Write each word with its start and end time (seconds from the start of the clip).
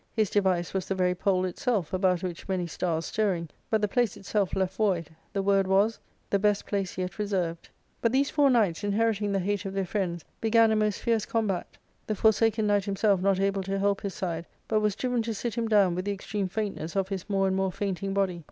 His 0.15 0.31
device 0.31 0.73
was 0.73 0.87
the 0.87 0.95
very 0.95 1.13
pole 1.13 1.45
itself, 1.45 1.93
about 1.93 2.23
which 2.23 2.47
many 2.49 2.65
stars 2.65 3.05
stirring, 3.05 3.49
but 3.69 3.81
the 3.83 3.87
place 3.87 4.17
itself 4.17 4.55
left 4.55 4.77
void; 4.77 5.11
the 5.31 5.43
word 5.43 5.67
was," 5.67 5.99
The 6.31 6.39
best 6.39 6.65
place 6.65 6.97
yet 6.97 7.19
reserved." 7.19 7.69
But 8.01 8.11
these 8.11 8.31
four 8.31 8.49
knights, 8.49 8.83
inheriting 8.83 9.31
the 9.31 9.37
hate 9.37 9.63
of 9.63 9.75
their 9.75 9.85
friends, 9.85 10.25
began 10.41 10.71
a 10.71 10.75
most 10.75 11.01
fierce 11.01 11.27
combat; 11.27 11.77
the 12.07 12.15
Forsaken 12.15 12.65
Knight 12.65 12.85
himself 12.85 13.21
not 13.21 13.39
able 13.39 13.61
to 13.61 13.77
help 13.77 14.01
his 14.01 14.15
side, 14.15 14.47
but 14.67 14.79
was 14.79 14.95
drivea 14.95 15.21
to 15.21 15.35
sit 15.35 15.53
him 15.53 15.67
down 15.67 15.93
with 15.93 16.05
the 16.05 16.11
extreme 16.13 16.47
faintness 16.47 16.95
of 16.95 17.09
his 17.09 17.29
more 17.29 17.45
and 17.45 17.55
more 17.55 17.71
fainting 17.71 18.11
body. 18.11 18.39